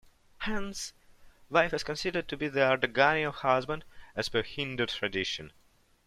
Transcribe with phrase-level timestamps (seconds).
[0.39, 0.93] Hence
[1.47, 3.85] wife is considered to be the Ardhangani of husband
[4.15, 5.51] as per Hindu tradition.